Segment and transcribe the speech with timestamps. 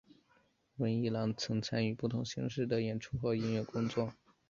[0.77, 4.11] 温逸朗曾参与不同形式的演出和音乐工作。